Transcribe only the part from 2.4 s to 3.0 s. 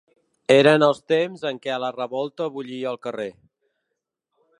bullia al